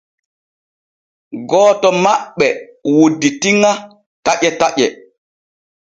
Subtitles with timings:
[1.49, 2.47] Gooto maɓɓe
[2.95, 3.71] wudditi ŋa
[4.23, 4.85] taƴe taƴe.